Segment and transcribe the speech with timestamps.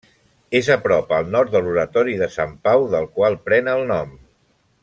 [0.59, 4.21] És a prop al nord de l'Oratori de Sant Pau, del qual pren el nom.